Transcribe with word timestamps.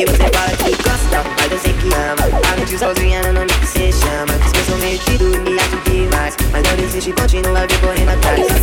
Aí 0.00 0.06
você 0.06 0.16
fala 0.16 0.56
que 0.56 0.70
gosta, 0.82 1.22
mas 1.36 1.52
eu 1.52 1.58
sei 1.58 1.74
que 1.74 1.88
ama. 1.88 2.40
Tá 2.40 2.56
noite 2.56 2.78
sozinha, 2.78 3.20
não, 3.22 3.34
não 3.34 3.42
me 3.42 3.48
que 3.48 3.66
você 3.66 3.92
chama 3.92 4.32
Diz 4.38 4.52
que 4.52 4.58
eu 4.58 4.64
sou 4.64 4.78
metido, 4.78 5.24
me 5.42 5.58
acho 5.60 5.76
demais. 5.84 6.36
Mas 6.50 6.62
não 6.62 6.76
desiste, 6.76 7.12
continua 7.12 7.60
me 7.60 7.78
correndo 7.82 8.08
atrás. 8.08 8.59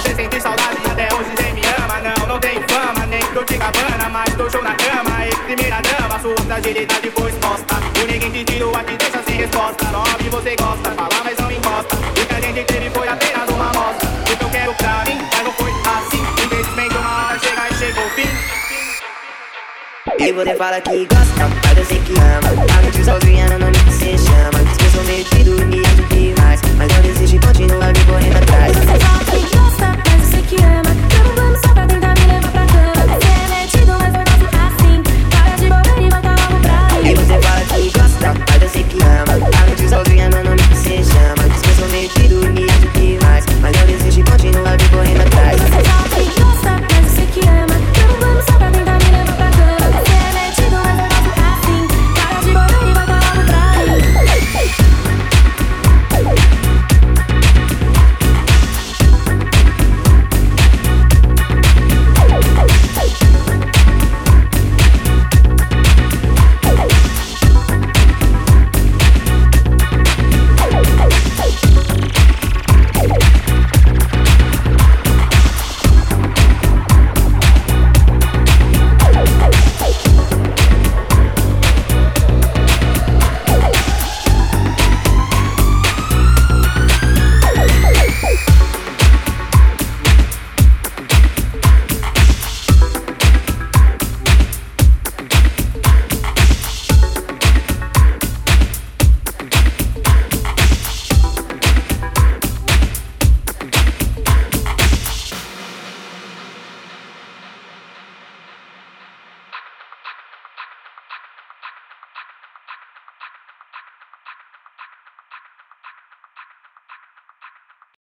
Você 0.00 0.14
sente 0.14 0.40
saudade, 0.40 0.78
até 0.90 1.14
hoje 1.14 1.30
nem 1.42 1.52
me 1.54 1.62
ama. 1.78 2.00
Não, 2.00 2.26
não 2.26 2.40
tenho 2.40 2.62
fama, 2.68 3.04
nem 3.06 3.20
tô 3.20 3.44
de 3.44 3.58
cabana, 3.58 4.08
mas 4.08 4.34
tô 4.34 4.48
show 4.48 4.62
na 4.62 4.74
cama. 4.74 5.26
E 5.26 5.36
primeira 5.44 5.80
dama, 5.82 6.18
sua 6.18 6.36
fragilidade 6.36 7.10
foi 7.10 7.30
exposta. 7.30 7.74
O 7.76 8.06
ninguém 8.10 8.30
te 8.30 8.44
tirou 8.44 8.74
aqui, 8.74 8.96
deixa 8.96 9.22
sem 9.22 9.34
assim, 9.34 9.42
resposta. 9.42 9.84
Nove 9.90 10.28
você 10.30 10.56
gosta, 10.56 10.90
fala, 10.92 11.24
mas 11.24 11.38
não 11.38 11.52
encosta. 11.52 11.96
O 11.96 12.26
que 12.26 12.34
a 12.34 12.40
gente 12.40 12.64
teve 12.64 12.90
foi 12.90 13.08
apenas 13.08 13.48
uma 13.50 13.70
amostra. 13.70 14.08
O 14.08 14.36
que 14.36 14.44
eu 14.44 14.48
quero 14.48 14.74
pra 14.74 15.04
mim, 15.06 15.18
mas 15.32 15.44
não 15.44 15.52
foi 15.52 15.70
assim. 15.70 16.44
Infelizmente, 16.44 16.96
uma 16.96 17.26
hora 17.26 17.38
chega 17.38 17.68
e 17.70 17.74
chegou 17.74 18.06
o 18.06 18.10
fim. 18.10 18.28
E 20.18 20.32
você 20.32 20.54
fala 20.56 20.80
que 20.80 21.06
gosta, 21.06 21.50
mas 21.66 21.78
eu 21.78 21.84
sei 21.84 22.00
que 22.00 22.12
ama. 22.14 22.50
Tá 22.66 23.04
sozinha. 23.04 23.39